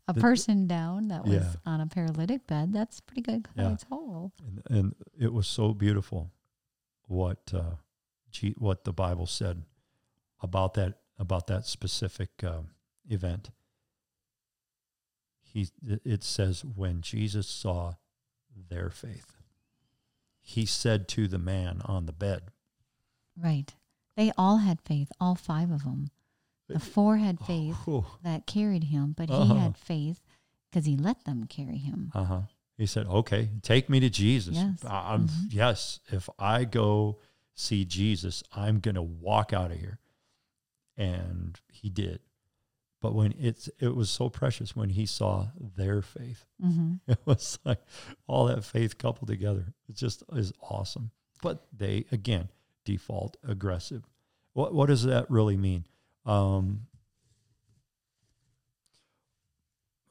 a 0.07 0.13
The- 0.13 0.19
person 0.21 0.65
down 0.67 1.07
that 1.09 1.23
was 1.25 1.33
Yeah. 1.35 1.53
on 1.65 1.79
a 1.79 1.87
paralytic 1.87 2.47
bed. 2.47 2.73
That's 2.73 2.99
pretty 2.99 3.21
good 3.21 3.47
Yeah. 3.55 3.69
sized 3.69 3.85
hole. 3.89 4.33
And, 4.45 4.77
and 4.77 4.95
it 5.17 5.31
was 5.31 5.45
so 5.47 5.73
beautiful 5.73 6.31
what 7.07 7.51
uh, 7.53 7.75
what 8.57 8.83
the 8.83 8.91
Bible 8.91 9.27
said 9.27 9.63
about 10.41 10.73
that 10.75 10.99
about 11.17 11.47
that 11.47 11.65
specific 11.65 12.29
um, 12.43 12.69
event. 13.09 13.49
He 15.41 15.69
it 15.83 16.23
says 16.23 16.65
when 16.65 17.01
Jesus 17.01 17.47
saw 17.47 17.93
their 18.69 18.89
faith, 18.89 19.35
he 20.41 20.65
said 20.65 21.07
to 21.09 21.27
the 21.27 21.37
man 21.39 21.81
on 21.85 22.05
the 22.05 22.11
bed, 22.13 22.43
Right. 23.41 23.73
They 24.17 24.31
all 24.37 24.57
had 24.57 24.79
faith, 24.81 25.11
all 25.19 25.35
five 25.35 25.71
of 25.71 25.83
them. 25.83 26.09
The 26.67 26.79
four 26.79 27.17
had 27.17 27.39
faith 27.39 27.75
"Oh, 27.87 28.17
that 28.23 28.47
carried 28.47 28.85
him, 28.85 29.13
but 29.15 29.29
he 29.29 29.35
Uh-huh. 29.35 29.55
had 29.55 29.77
faith 29.77 30.21
because 30.69 30.85
he 30.85 30.95
let 30.97 31.23
them 31.25 31.45
carry 31.45 31.77
him. 31.77 32.11
Uh 32.13 32.23
huh. 32.23 32.41
He 32.77 32.85
said, 32.85 33.07
"Okay, 33.07 33.51
take 33.61 33.89
me 33.89 33.99
to 34.01 34.09
Jesus. 34.09 34.55
Yes. 34.55 34.83
I- 34.83 35.13
I'm 35.13 35.27
Mhm. 35.27 35.53
yes. 35.53 35.99
If 36.07 36.29
I 36.39 36.65
go 36.65 37.19
see 37.53 37.85
Jesus, 37.85 38.41
I'm 38.51 38.79
gonna 38.79 39.03
walk 39.03 39.53
out 39.53 39.71
of 39.71 39.79
here." 39.79 39.99
And 40.97 41.59
he 41.71 41.89
did. 41.89 42.19
But 43.01 43.13
when 43.13 43.33
it's 43.39 43.69
it 43.79 43.95
was 43.95 44.09
so 44.09 44.29
precious 44.29 44.75
when 44.75 44.89
he 44.89 45.05
saw 45.05 45.47
their 45.59 46.01
faith. 46.01 46.45
hmm 46.61 46.95
It 47.07 47.19
was 47.25 47.59
like 47.65 47.81
all 48.27 48.45
that 48.45 48.63
faith 48.63 48.97
coupled 48.97 49.27
together. 49.27 49.73
It 49.87 49.95
just 49.95 50.23
is 50.33 50.53
awesome. 50.61 51.11
But 51.41 51.65
they 51.75 52.05
again 52.11 52.49
default 52.85 53.37
aggressive. 53.47 54.03
What 54.53 54.73
what 54.73 54.87
does 54.87 55.03
that 55.03 55.29
really 55.29 55.57
mean? 55.57 55.85
Um, 56.25 56.87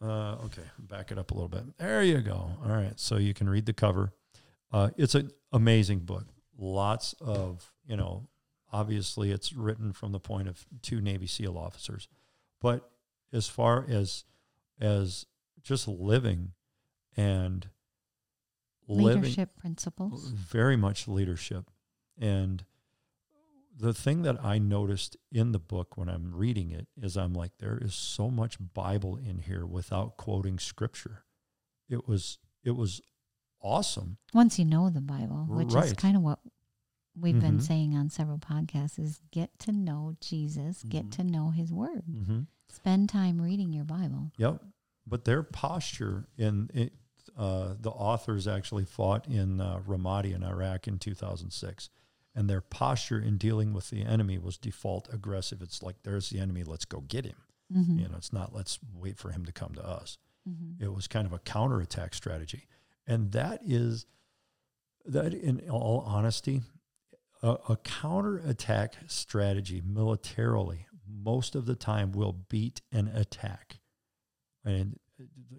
uh, 0.02 0.36
okay, 0.44 0.62
back 0.78 1.10
it 1.10 1.18
up 1.18 1.30
a 1.30 1.34
little 1.34 1.48
bit. 1.48 1.76
There 1.78 2.02
you 2.02 2.20
go. 2.20 2.50
All 2.62 2.70
right, 2.70 2.98
so 3.00 3.16
you 3.16 3.32
can 3.34 3.48
read 3.48 3.66
the 3.66 3.72
cover. 3.72 4.12
Uh, 4.72 4.90
it's 4.96 5.14
an 5.14 5.30
amazing 5.52 6.00
book. 6.00 6.26
Lots 6.58 7.14
of 7.20 7.72
you 7.86 7.96
know. 7.96 8.28
Obviously, 8.74 9.30
it's 9.30 9.52
written 9.52 9.92
from 9.92 10.10
the 10.10 10.18
point 10.18 10.48
of 10.48 10.66
two 10.82 11.00
Navy 11.00 11.28
SEAL 11.28 11.56
officers, 11.56 12.08
but 12.60 12.90
as 13.32 13.48
far 13.48 13.86
as 13.88 14.24
as 14.80 15.26
just 15.62 15.86
living 15.86 16.54
and 17.16 17.68
living 18.88 19.22
Leadership 19.22 19.56
principles. 19.56 20.30
very 20.30 20.76
much 20.76 21.06
leadership. 21.06 21.70
And 22.18 22.64
the 23.76 23.94
thing 23.94 24.22
that 24.22 24.42
i 24.44 24.56
noticed 24.56 25.16
in 25.32 25.50
the 25.50 25.58
book 25.58 25.96
when 25.96 26.08
i'm 26.08 26.32
reading 26.32 26.70
it 26.70 26.86
is 26.96 27.16
i'm 27.16 27.34
like 27.34 27.50
there 27.58 27.76
is 27.82 27.92
so 27.92 28.30
much 28.30 28.56
bible 28.72 29.16
in 29.16 29.38
here 29.38 29.66
without 29.66 30.16
quoting 30.16 30.60
scripture. 30.60 31.24
It 31.88 32.06
was 32.08 32.38
it 32.62 32.72
was 32.72 33.00
awesome. 33.64 34.18
Once 34.32 34.58
you 34.58 34.64
know 34.64 34.90
the 34.90 35.00
Bible, 35.00 35.46
which 35.48 35.74
is 35.74 35.92
kind 35.94 36.16
of 36.16 36.22
what 36.22 36.38
we've 37.16 37.40
been 37.40 37.58
Mhm. 37.58 37.62
saying 37.62 37.96
on 37.96 38.10
several 38.10 38.38
podcasts, 38.38 38.98
is 38.98 39.20
get 39.30 39.58
to 39.60 39.72
know 39.72 40.16
Jesus, 40.20 40.82
get 40.84 41.06
Mhm. 41.06 41.10
to 41.12 41.24
know 41.24 41.50
his 41.50 41.72
word. 41.72 42.04
mm-hmm. 42.06 42.40
Spend 42.68 43.08
time 43.08 43.40
reading 43.40 43.72
your 43.72 43.84
Bible. 43.84 44.32
Yep. 44.36 44.62
But 45.06 45.24
their 45.24 45.42
posture 45.42 46.26
in 46.36 46.70
it, 46.74 46.92
uh, 47.36 47.74
the 47.78 47.90
authors 47.90 48.48
actually 48.48 48.84
fought 48.84 49.28
in 49.28 49.60
uh, 49.60 49.78
Ramadi 49.80 50.34
in 50.34 50.42
Iraq 50.42 50.88
in 50.88 50.98
2006. 50.98 51.88
And 52.34 52.50
their 52.50 52.60
posture 52.60 53.20
in 53.20 53.38
dealing 53.38 53.72
with 53.72 53.90
the 53.90 54.02
enemy 54.02 54.38
was 54.38 54.58
default 54.58 55.12
aggressive. 55.12 55.62
It's 55.62 55.82
like, 55.84 56.02
there's 56.02 56.30
the 56.30 56.40
enemy, 56.40 56.64
let's 56.64 56.84
go 56.84 57.00
get 57.02 57.24
him. 57.24 57.36
hmm 57.72 57.98
You 57.98 58.08
know, 58.08 58.16
it's 58.16 58.32
not, 58.32 58.52
let's 58.52 58.80
wait 58.92 59.18
for 59.18 59.30
him 59.30 59.44
to 59.44 59.52
come 59.52 59.72
to 59.74 59.86
us. 59.86 60.18
hmm 60.44 60.72
It 60.82 60.92
was 60.92 61.06
kind 61.06 61.26
of 61.26 61.32
a 61.32 61.38
counterattack 61.38 62.12
strategy. 62.12 62.66
And 63.06 63.30
that 63.32 63.60
is, 63.64 64.06
that 65.04 65.32
in 65.32 65.68
all 65.70 66.00
honesty, 66.00 66.62
a, 67.44 67.58
a 67.68 67.76
counterattack 67.76 68.96
strategy 69.06 69.82
militarily 69.84 70.86
most 71.06 71.54
of 71.54 71.66
the 71.66 71.74
time 71.74 72.12
will 72.12 72.32
beat 72.32 72.80
an 72.90 73.08
attack. 73.08 73.80
And 74.64 74.98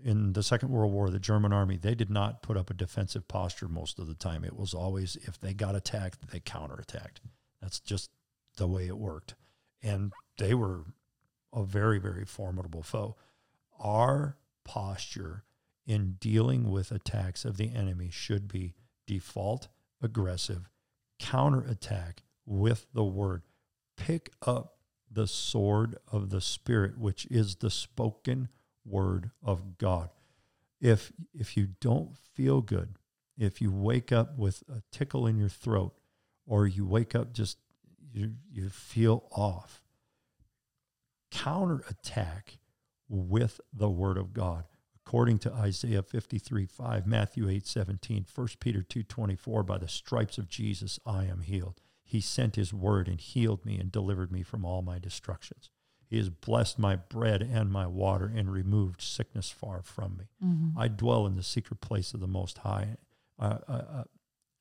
in 0.04 0.34
the 0.34 0.42
Second 0.42 0.70
World 0.70 0.92
War, 0.92 1.10
the 1.10 1.20
German 1.20 1.54
army, 1.54 1.78
they 1.78 1.94
did 1.94 2.10
not 2.10 2.42
put 2.42 2.58
up 2.58 2.72
a 2.72 2.74
defensive 2.74 3.28
posture 3.28 3.68
most 3.68 4.00
of 4.00 4.08
the 4.08 4.16
time. 4.16 4.44
It 4.44 4.58
was 4.58 4.74
always, 4.74 5.16
if 5.16 5.40
they 5.40 5.54
got 5.54 5.76
attacked, 5.76 6.32
they 6.32 6.40
counterattacked. 6.40 7.20
That's 7.62 7.80
just 7.80 8.10
the 8.58 8.68
way 8.68 8.88
it 8.88 8.98
worked. 8.98 9.36
And 9.84 10.12
they 10.40 10.56
were 10.56 10.86
a 11.54 11.64
very, 11.64 12.00
very 12.00 12.26
formidable 12.26 12.82
foe. 12.82 13.16
Our 13.80 14.38
posture 14.64 15.44
in 15.86 16.18
dealing 16.20 16.72
with 16.72 16.92
attacks 16.92 17.46
of 17.46 17.58
the 17.58 17.74
enemy 17.76 18.10
should 18.12 18.48
be 18.48 18.74
default 19.06 19.68
aggressive, 20.02 20.70
counterattack 21.20 22.24
with 22.46 22.88
the 22.94 23.04
word. 23.04 23.44
Pick 23.98 24.32
up 24.46 24.78
the 25.12 25.28
sword 25.28 25.98
of 26.12 26.30
the 26.30 26.42
Spirit, 26.42 26.98
which 26.98 27.26
is 27.28 27.56
the 27.58 27.70
spoken 27.70 28.50
word 28.86 29.32
of 29.44 29.78
God. 29.78 30.10
If 30.82 31.12
if 31.34 31.56
you 31.56 31.70
don't 31.80 32.18
feel 32.18 32.62
good, 32.62 32.96
if 33.38 33.62
you 33.62 33.72
wake 33.72 34.12
up 34.12 34.38
with 34.38 34.64
a 34.70 34.82
tickle 34.92 35.26
in 35.26 35.38
your 35.38 35.50
throat, 35.50 35.94
or 36.46 36.68
you 36.68 36.86
wake 36.86 37.16
up 37.16 37.34
just 37.34 37.58
you 38.12 38.34
you 38.52 38.70
feel 38.70 39.24
off, 39.32 39.84
counterattack 41.32 42.60
with 43.08 43.62
the 43.74 43.90
word 43.90 44.18
of 44.18 44.34
God. 44.34 44.66
According 45.08 45.38
to 45.40 45.54
Isaiah 45.54 46.02
53 46.02 46.66
5, 46.66 47.06
Matthew 47.06 47.48
8 47.48 47.68
17, 47.68 48.26
1 48.34 48.48
Peter 48.60 48.82
two 48.82 49.04
twenty 49.04 49.36
four, 49.36 49.62
by 49.64 49.78
the 49.78 49.88
stripes 49.88 50.38
of 50.40 50.50
Jesus 50.50 51.00
I 51.06 51.26
am 51.26 51.42
healed. 51.42 51.80
He 52.04 52.20
sent 52.22 52.56
his 52.56 52.74
word 52.74 53.08
and 53.08 53.20
healed 53.22 53.66
me 53.66 53.78
and 53.78 53.92
delivered 53.92 54.32
me 54.32 54.42
from 54.42 54.66
all 54.66 54.82
my 54.82 54.98
destructions. 54.98 55.70
He 56.08 56.18
has 56.18 56.30
blessed 56.30 56.80
my 56.80 56.96
bread 56.96 57.42
and 57.44 57.72
my 57.72 57.86
water 57.88 58.32
and 58.36 58.52
removed 58.52 59.02
sickness 59.02 59.50
far 59.52 59.82
from 59.84 60.18
me. 60.18 60.26
hmm 60.42 60.70
I 60.78 60.88
dwell 60.88 61.28
in 61.28 61.36
the 61.36 61.44
secret 61.44 61.82
place 61.82 62.14
of 62.16 62.20
the 62.20 62.28
Most 62.28 62.60
High. 62.60 62.98
Uh, 63.40 63.58
uh, 63.68 63.72
uh, 63.72 64.04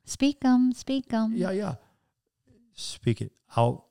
Speak 0.05 0.41
them, 0.41 0.73
speak 0.73 1.09
them. 1.09 1.33
yeah, 1.35 1.53
yeah. 1.53 1.75
Speak 2.75 3.23
it 3.23 3.33
out 3.57 3.85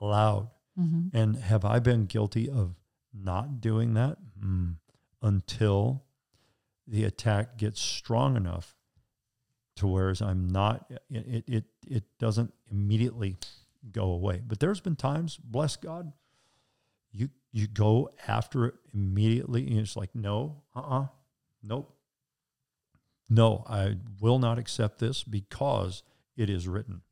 loud. 0.00 0.48
hmm 0.76 1.08
And 1.12 1.36
have 1.36 1.64
I 1.64 1.78
been 1.78 2.06
guilty 2.06 2.50
of 2.50 2.74
not 3.14 3.60
doing 3.60 3.94
that 3.94 4.18
Mm. 4.40 4.76
Until 5.22 6.02
the 6.86 7.04
attack 7.04 7.56
gets 7.58 7.80
strong 7.80 8.36
enough 8.36 8.74
to 9.76 9.86
whereas 9.86 10.20
I'm 10.20 10.48
not 10.48 10.90
it, 11.08 11.44
it 11.46 11.64
it 11.86 12.04
doesn't 12.18 12.52
immediately 12.70 13.36
go 13.92 14.04
away. 14.10 14.42
But 14.46 14.60
there's 14.60 14.80
been 14.80 14.96
times, 14.96 15.36
bless 15.36 15.76
God, 15.76 16.12
you 17.12 17.30
you 17.52 17.66
go 17.66 18.10
after 18.26 18.66
it 18.66 18.74
immediately 18.92 19.66
and 19.68 19.78
it's 19.80 19.96
like, 19.96 20.14
no, 20.14 20.62
uh-uh, 20.74 21.06
nope. 21.62 21.96
No, 23.28 23.64
I 23.68 23.96
will 24.20 24.38
not 24.40 24.58
accept 24.58 24.98
this 24.98 25.22
because 25.22 26.02
it 26.36 26.50
is 26.50 26.66
written. 26.66 27.02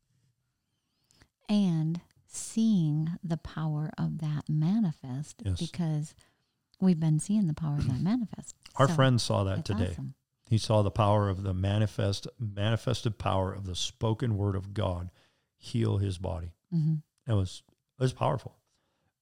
And 1.49 2.00
seeing 2.27 3.11
the 3.23 3.37
power 3.37 3.91
of 3.97 4.19
that 4.19 4.49
manifest 4.49 5.43
Yes. 5.45 5.59
because 5.59 6.15
we've 6.80 7.00
been 7.00 7.18
seeing 7.18 7.47
the 7.47 7.54
power 7.54 7.76
of 7.76 7.87
that 7.88 8.00
manifest. 8.00 8.54
Our 8.76 8.88
So, 8.88 8.94
friend 8.94 9.20
saw 9.20 9.44
that 9.44 9.64
today. 9.64 9.90
awesome. 9.92 10.14
He 10.49 10.58
saw 10.58 10.82
the 10.82 10.90
power 10.90 11.28
of 11.28 11.42
the 11.42 11.52
manifest 11.52 12.26
manifested 12.38 13.18
power 13.18 13.52
of 13.52 13.64
the 13.66 13.75
spoken 13.76 14.37
word 14.37 14.56
of 14.56 14.73
God 14.73 15.11
heal 15.58 15.99
his 15.99 16.16
body. 16.18 16.52
hmm 16.70 16.97
It 17.26 17.35
was 17.35 17.62
it 17.99 18.02
was 18.02 18.12
powerful. 18.12 18.56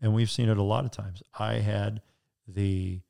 And 0.01 0.15
we've 0.15 0.31
seen 0.31 0.49
it 0.49 0.59
a 0.59 0.63
lot 0.63 0.85
of 0.85 0.91
times. 0.91 1.23
I 1.39 1.55
had 1.55 2.03
the 2.47 3.01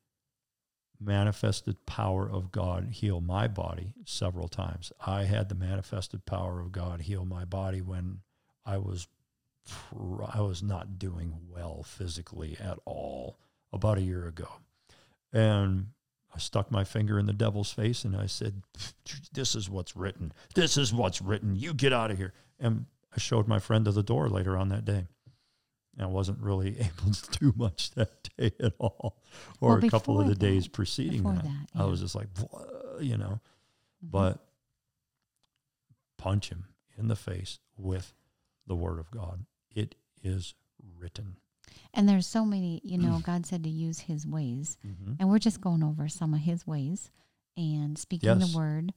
manifested 0.99 1.85
power 1.85 2.29
of 2.29 2.51
God 2.51 2.89
heal 2.91 3.21
my 3.21 3.47
body 3.47 3.93
several 4.05 4.47
times. 4.47 4.91
I 5.05 5.23
had 5.25 5.49
the 5.49 5.55
manifested 5.55 6.25
power 6.25 6.59
of 6.59 6.71
God 6.71 7.01
heal 7.01 7.25
my 7.25 7.45
body 7.45 7.81
when 7.81 8.21
I 8.65 8.77
was 8.77 9.07
I 10.33 10.41
was 10.41 10.63
not 10.63 10.97
doing 10.97 11.33
well 11.49 11.83
physically 11.83 12.57
at 12.59 12.79
all 12.85 13.37
about 13.73 13.97
a 13.97 14.01
year 14.01 14.27
ago. 14.27 14.47
And 15.33 15.87
I 16.33 16.39
stuck 16.39 16.71
my 16.71 16.83
finger 16.83 17.19
in 17.19 17.25
the 17.25 17.33
devil's 17.33 17.71
face 17.71 18.03
and 18.05 18.15
I 18.15 18.25
said, 18.27 18.61
This 19.33 19.55
is 19.55 19.69
what's 19.69 19.95
written. 19.95 20.33
This 20.55 20.77
is 20.77 20.93
what's 20.93 21.21
written. 21.21 21.55
You 21.55 21.73
get 21.73 21.93
out 21.93 22.11
of 22.11 22.17
here. 22.17 22.33
And 22.59 22.85
I 23.15 23.19
showed 23.19 23.47
my 23.47 23.59
friend 23.59 23.85
to 23.85 23.91
the 23.91 24.03
door 24.03 24.29
later 24.29 24.57
on 24.57 24.69
that 24.69 24.85
day. 24.85 25.07
And 25.95 26.01
I 26.03 26.05
wasn't 26.07 26.39
really 26.41 26.79
able 26.79 27.11
to 27.13 27.39
do 27.39 27.53
much 27.55 27.91
that 27.91 28.29
day 28.37 28.51
at 28.59 28.73
all, 28.79 29.17
or 29.59 29.75
Well, 29.77 29.85
a 29.85 29.89
couple 29.89 30.19
of 30.21 30.27
the 30.27 30.35
days 30.35 30.67
preceding 30.67 31.23
that. 31.23 31.43
that, 31.43 31.65
I 31.75 31.85
was 31.85 32.01
just 32.01 32.13
like, 32.15 32.27
you 32.99 33.17
know, 33.17 33.39
Mhm. 34.05 34.11
but 34.11 34.45
punch 36.17 36.49
him 36.49 36.65
in 36.97 37.07
the 37.07 37.15
face 37.15 37.59
with 37.77 38.13
the 38.67 38.75
word 38.75 38.99
of 38.99 39.09
God. 39.11 39.45
It 39.75 39.95
is 40.23 40.53
written. 40.97 41.37
And 41.93 42.07
there's 42.07 42.27
so 42.27 42.45
many, 42.45 42.81
you 42.83 42.97
know, 42.97 43.19
God 43.23 43.45
said 43.45 43.63
to 43.63 43.69
use 43.69 43.99
his 43.99 44.25
ways. 44.27 44.77
Mm-hmm. 44.85 45.13
And 45.19 45.29
we're 45.29 45.39
just 45.39 45.61
going 45.61 45.83
over 45.83 46.07
some 46.07 46.33
of 46.33 46.39
his 46.41 46.65
ways. 46.67 47.09
And 47.55 47.97
speaking 47.97 48.39
Yes. 48.39 48.51
the 48.51 48.57
word 48.57 48.93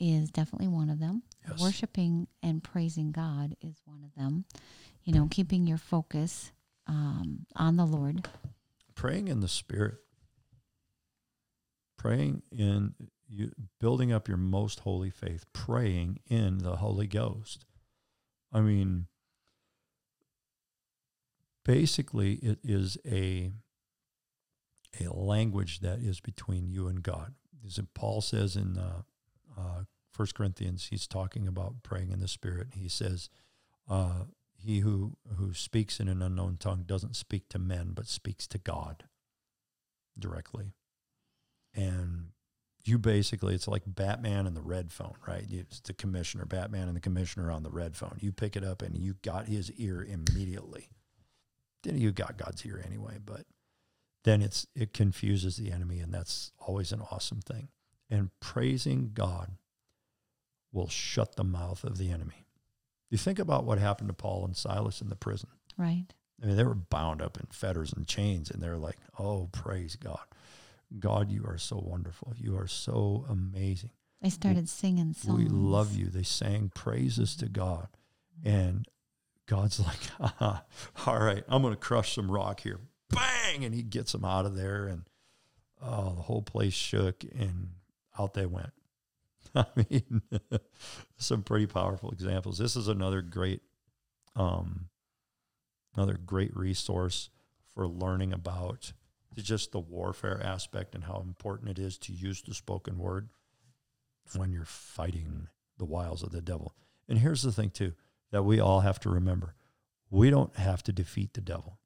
is 0.00 0.30
definitely 0.30 0.68
one 0.68 0.90
of 0.90 0.98
them. 1.00 1.22
Yes. 1.48 1.60
Worshiping 1.60 2.28
and 2.42 2.62
praising 2.62 3.10
God 3.12 3.56
is 3.60 3.80
one 3.84 4.02
of 4.04 4.14
them. 4.14 4.44
You 5.04 5.12
know, 5.14 5.28
keeping 5.30 5.66
your 5.66 5.78
focus 5.78 6.52
um, 6.86 7.46
on 7.56 7.76
the 7.76 7.84
Lord. 7.86 8.28
praying 8.94 9.28
in 9.28 9.40
the 9.40 9.48
spirit 9.48 9.96
praying 11.96 12.42
in 12.52 12.94
you 13.28 13.50
building 13.80 14.12
up 14.12 14.28
your 14.28 14.36
most 14.36 14.80
holy 14.80 15.10
faith 15.10 15.44
praying 15.52 16.18
in 16.28 16.58
the 16.58 16.76
holy 16.76 17.06
ghost 17.06 17.64
i 18.52 18.60
mean 18.60 19.06
basically 21.68 22.34
it 22.36 22.58
is 22.64 22.96
a 23.06 23.52
a 24.98 25.12
language 25.12 25.80
that 25.80 25.98
is 25.98 26.18
between 26.18 26.66
you 26.66 26.88
and 26.88 27.02
god. 27.02 27.34
As 27.64 27.78
paul 27.94 28.22
says 28.22 28.56
in 28.56 28.78
uh, 28.78 29.02
uh, 29.56 29.82
1 30.16 30.28
corinthians 30.34 30.86
he's 30.86 31.06
talking 31.06 31.46
about 31.46 31.82
praying 31.82 32.10
in 32.10 32.20
the 32.20 32.26
spirit. 32.26 32.68
He 32.72 32.88
says 32.88 33.28
uh, 33.88 34.24
he 34.56 34.78
who 34.78 35.18
who 35.36 35.52
speaks 35.52 36.00
in 36.00 36.08
an 36.08 36.22
unknown 36.22 36.56
tongue 36.58 36.84
doesn't 36.86 37.16
speak 37.16 37.50
to 37.50 37.58
men 37.58 37.92
but 37.94 38.06
speaks 38.08 38.46
to 38.48 38.58
god 38.58 39.04
directly. 40.18 40.72
And 41.74 42.30
you 42.82 42.98
basically 42.98 43.54
it's 43.54 43.68
like 43.68 43.82
batman 43.86 44.46
and 44.46 44.56
the 44.56 44.62
red 44.62 44.90
phone 44.90 45.16
right? 45.26 45.44
It's 45.50 45.80
the 45.80 45.92
commissioner 45.92 46.46
batman 46.46 46.88
and 46.88 46.96
the 46.96 47.08
commissioner 47.08 47.52
on 47.52 47.62
the 47.62 47.70
red 47.70 47.94
phone. 47.94 48.16
You 48.20 48.32
pick 48.32 48.56
it 48.56 48.64
up 48.64 48.80
and 48.80 48.96
you 48.96 49.16
got 49.22 49.48
his 49.48 49.70
ear 49.72 50.02
immediately 50.02 50.88
you 51.84 52.12
got 52.12 52.36
god's 52.36 52.64
ear 52.66 52.82
anyway 52.86 53.16
but 53.24 53.44
then 54.24 54.42
it's 54.42 54.66
it 54.74 54.92
confuses 54.92 55.56
the 55.56 55.70
enemy 55.72 56.00
and 56.00 56.12
that's 56.12 56.52
always 56.58 56.92
an 56.92 57.00
awesome 57.10 57.40
thing 57.40 57.68
and 58.10 58.30
praising 58.40 59.10
god 59.14 59.52
will 60.72 60.88
shut 60.88 61.36
the 61.36 61.44
mouth 61.44 61.84
of 61.84 61.98
the 61.98 62.10
enemy 62.10 62.46
you 63.10 63.16
think 63.16 63.38
about 63.38 63.64
what 63.64 63.78
happened 63.78 64.08
to 64.08 64.14
paul 64.14 64.44
and 64.44 64.56
silas 64.56 65.00
in 65.00 65.08
the 65.08 65.16
prison 65.16 65.48
Right. 65.78 66.06
I 66.42 66.46
mean, 66.46 66.56
they 66.56 66.64
were 66.64 66.74
bound 66.74 67.22
up 67.22 67.38
in 67.38 67.46
fetters 67.50 67.92
and 67.92 68.06
chains, 68.06 68.50
and 68.50 68.62
they're 68.62 68.76
like, 68.76 68.98
"Oh, 69.18 69.48
praise 69.52 69.96
God, 69.96 70.24
God, 70.98 71.30
you 71.30 71.44
are 71.46 71.58
so 71.58 71.78
wonderful. 71.78 72.34
You 72.36 72.56
are 72.58 72.66
so 72.66 73.24
amazing. 73.28 73.90
They 74.20 74.30
started 74.30 74.68
singing 74.68 75.14
songs. 75.14 75.38
We 75.38 75.48
love 75.48 75.96
you." 75.96 76.06
They 76.06 76.24
sang 76.24 76.70
praises 76.70 77.36
to 77.36 77.48
God, 77.48 77.88
and 78.44 78.86
God's 79.48 79.80
like, 79.80 80.04
"Haha, 80.20 80.60
"All 81.06 81.18
right, 81.18 81.42
I'm 81.48 81.62
going 81.62 81.74
to 81.74 81.80
crush 81.80 82.14
some 82.14 82.30
rock 82.30 82.60
here." 82.60 82.80
Bang, 83.10 83.64
and 83.64 83.74
He 83.74 83.82
gets 83.82 84.12
them 84.12 84.24
out 84.24 84.46
of 84.46 84.54
there, 84.54 84.86
and 84.86 85.02
oh, 85.82 86.14
the 86.14 86.22
whole 86.22 86.42
place 86.42 86.74
shook, 86.74 87.24
and 87.24 87.70
out 88.18 88.34
they 88.34 88.46
went. 88.46 88.72
I 89.54 89.64
mean, 89.74 90.22
some 91.16 91.42
pretty 91.42 91.66
powerful 91.66 92.10
examples. 92.10 92.58
This 92.58 92.76
is 92.76 92.88
another 92.88 93.22
great, 93.22 93.62
um, 94.36 94.88
another 95.96 96.18
great 96.24 96.54
resource 96.54 97.30
for 97.74 97.88
learning 97.88 98.32
about 98.32 98.92
just 99.36 99.72
the 99.72 99.80
warfare 99.80 100.40
aspect 100.42 100.94
and 100.94 101.04
how 101.04 101.20
important 101.20 101.70
it 101.70 101.78
is 101.78 101.96
to 101.96 102.12
use 102.12 102.42
the 102.42 102.54
spoken 102.54 102.98
word 102.98 103.28
when 104.34 104.52
you're 104.52 104.64
fighting 104.64 105.48
the 105.78 105.84
wiles 105.84 106.22
of 106.22 106.32
the 106.32 106.42
devil. 106.42 106.74
And 107.08 107.18
here's 107.18 107.42
the 107.42 107.52
thing 107.52 107.70
too 107.70 107.94
that 108.30 108.42
we 108.44 108.60
all 108.60 108.80
have 108.80 108.98
to 109.00 109.10
remember: 109.10 109.54
we 110.10 110.30
don't 110.30 110.56
have 110.56 110.82
to 110.84 110.92
defeat 110.92 111.34
the 111.34 111.40
devil. 111.40 111.78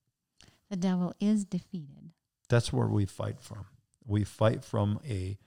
The 0.70 0.76
devil 0.76 1.14
is 1.20 1.44
defeated. 1.44 2.12
That's 2.48 2.72
where 2.72 2.86
we 2.88 3.04
fight 3.06 3.40
from. 3.40 3.66
We 4.06 4.24
fight 4.24 4.64
from 4.64 5.00
a 5.08 5.38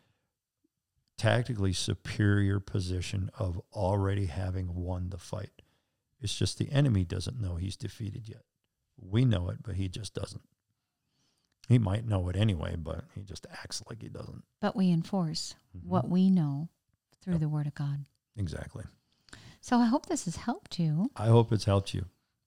tactically 1.18 1.74
superior 1.74 2.60
position 2.60 3.30
of 3.40 3.60
already 3.74 4.26
having 4.26 4.76
won 4.76 5.10
the 5.10 5.18
fight. 5.18 5.62
It's 6.22 6.36
just 6.36 6.58
the 6.58 6.72
enemy 6.72 7.06
doesn't 7.06 7.40
know 7.40 7.56
he's 7.56 7.78
defeated 7.78 8.28
yet. 8.28 8.44
We 9.00 9.26
know 9.26 9.50
it, 9.50 9.58
but 9.64 9.76
he 9.76 9.88
just 9.88 10.14
doesn't. 10.14 10.44
He 11.68 11.78
might 11.80 12.06
know 12.08 12.30
it 12.30 12.36
anyway, 12.36 12.76
but 12.78 13.06
he 13.16 13.24
just 13.24 13.48
acts 13.52 13.82
like 13.90 14.02
he 14.02 14.10
doesn't. 14.10 14.44
But 14.62 14.76
we 14.76 14.92
enforce 14.92 15.56
Mhm. 15.76 15.84
what 15.86 16.10
we 16.10 16.30
know 16.30 16.70
through 17.22 17.34
Yep. 17.34 17.40
the 17.42 17.50
word 17.50 17.68
of 17.68 17.74
God. 17.76 18.06
Exactly. 18.36 18.84
So 19.66 19.80
I 19.80 19.86
hope 19.86 20.06
this 20.06 20.26
has 20.26 20.36
helped 20.36 20.78
you. 20.78 21.10
I 21.16 21.26
hope 21.26 21.52
it's 21.52 21.66
helped 21.66 21.96
you. 21.96 22.06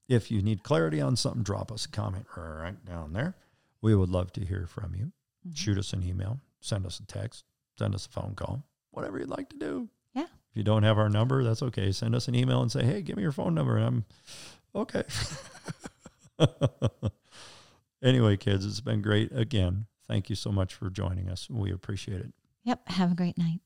If 0.09 0.31
you 0.31 0.41
need 0.41 0.63
clarity 0.63 1.01
on 1.01 1.17
something, 1.17 1.43
drop 1.43 1.73
us 1.73 1.85
a 1.85 1.89
comment 1.89 2.27
right 2.37 2.85
down 2.85 3.13
there. 3.13 3.35
We 3.83 3.97
would 3.97 4.09
love 4.09 4.33
to 4.35 4.45
hear 4.45 4.69
from 4.69 4.95
you. 4.95 5.11
Mhm. 5.45 5.57
shoot 5.57 5.79
us 5.79 5.93
an 5.93 6.05
email, 6.05 6.39
send 6.61 6.87
us 6.87 7.01
a 7.01 7.07
text, 7.07 7.45
send 7.77 7.93
us 7.97 8.07
a 8.07 8.09
phone 8.09 8.37
call, 8.37 8.63
whatever 8.93 9.19
you'd 9.19 9.31
like 9.31 9.49
to 9.51 9.57
do. 9.57 9.89
Yeah. 10.15 10.27
If 10.51 10.57
you 10.57 10.63
don't 10.63 10.85
have 10.85 10.97
our 10.97 11.09
number, 11.09 11.43
that's 11.43 11.61
okay. 11.61 11.91
Send 11.91 12.15
us 12.15 12.29
an 12.29 12.37
email 12.37 12.63
and 12.63 12.71
say, 12.71 12.85
hey, 12.85 13.03
give 13.03 13.17
me 13.17 13.23
your 13.23 13.33
phone 13.33 13.53
number. 13.53 13.77
And 13.77 13.85
I'm 13.85 14.05
okay. 14.77 15.03
anyway, 18.01 18.37
kids, 18.37 18.65
it's 18.65 18.81
been 18.81 19.03
great. 19.03 19.33
Again, 19.33 19.87
thank 20.07 20.31
you 20.31 20.37
so 20.37 20.53
much 20.53 20.73
for 20.73 20.89
joining 20.89 21.29
us. 21.29 21.51
We 21.51 21.73
appreciate 21.73 22.21
it. 22.21 22.33
Yep. 22.63 22.89
Have 22.91 23.11
a 23.11 23.17
great 23.17 23.37
night. 23.37 23.61